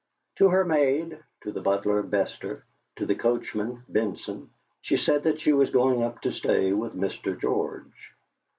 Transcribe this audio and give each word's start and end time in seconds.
To 0.37 0.49
her 0.49 0.65
maid, 0.65 1.19
to 1.41 1.51
the 1.51 1.61
butler 1.61 2.01
Bester, 2.01 2.65
to 2.95 3.05
the 3.05 3.13
coachman 3.13 3.83
Benson, 3.87 4.49
she 4.81 4.97
said 4.97 5.21
that 5.25 5.39
she 5.39 5.53
was 5.53 5.69
going 5.69 6.01
up 6.01 6.21
to 6.23 6.31
stay 6.31 6.73
with 6.73 6.95
Mr. 6.95 7.39
George. 7.39 8.11